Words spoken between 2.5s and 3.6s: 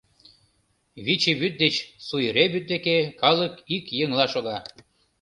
вӱд деке калык